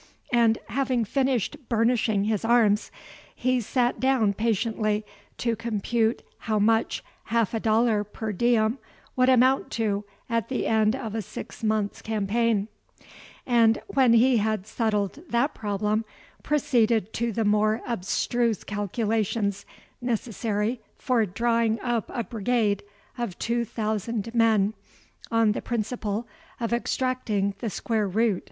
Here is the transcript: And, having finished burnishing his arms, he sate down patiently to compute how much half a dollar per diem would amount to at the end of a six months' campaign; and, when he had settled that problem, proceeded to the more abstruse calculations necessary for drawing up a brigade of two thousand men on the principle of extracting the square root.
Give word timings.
And, 0.33 0.57
having 0.69 1.05
finished 1.05 1.57
burnishing 1.69 2.23
his 2.23 2.43
arms, 2.43 2.89
he 3.35 3.61
sate 3.61 3.99
down 3.99 4.33
patiently 4.33 5.05
to 5.37 5.55
compute 5.55 6.23
how 6.39 6.57
much 6.57 7.03
half 7.25 7.53
a 7.53 7.59
dollar 7.59 8.03
per 8.03 8.31
diem 8.31 8.79
would 9.15 9.29
amount 9.29 9.69
to 9.73 10.03
at 10.27 10.49
the 10.49 10.65
end 10.65 10.95
of 10.95 11.13
a 11.13 11.21
six 11.21 11.63
months' 11.63 12.01
campaign; 12.01 12.67
and, 13.45 13.79
when 13.89 14.13
he 14.13 14.37
had 14.37 14.65
settled 14.65 15.21
that 15.29 15.53
problem, 15.53 16.03
proceeded 16.41 17.13
to 17.13 17.31
the 17.31 17.45
more 17.45 17.81
abstruse 17.85 18.63
calculations 18.63 19.67
necessary 20.01 20.81
for 20.95 21.27
drawing 21.27 21.79
up 21.81 22.09
a 22.11 22.23
brigade 22.23 22.81
of 23.19 23.37
two 23.37 23.63
thousand 23.63 24.33
men 24.33 24.73
on 25.29 25.51
the 25.51 25.61
principle 25.61 26.27
of 26.59 26.73
extracting 26.73 27.53
the 27.59 27.69
square 27.69 28.07
root. 28.07 28.39